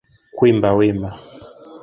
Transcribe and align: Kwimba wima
Kwimba 0.35 0.69
wima 0.77 1.09